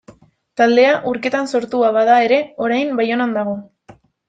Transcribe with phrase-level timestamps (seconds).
[0.61, 3.57] Taldea Urketan sortua bada ere, orain Baionan dago.